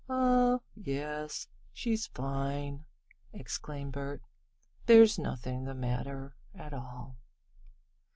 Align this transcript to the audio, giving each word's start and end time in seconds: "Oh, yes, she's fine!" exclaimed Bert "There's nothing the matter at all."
"Oh, 0.09 0.63
yes, 0.75 1.47
she's 1.71 2.07
fine!" 2.07 2.85
exclaimed 3.33 3.91
Bert 3.91 4.23
"There's 4.87 5.19
nothing 5.19 5.65
the 5.65 5.75
matter 5.75 6.35
at 6.55 6.73
all." 6.73 7.17